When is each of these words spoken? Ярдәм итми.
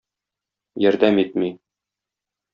Ярдәм 0.85 1.21
итми. 1.25 1.51